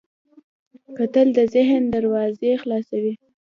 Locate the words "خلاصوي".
2.61-3.13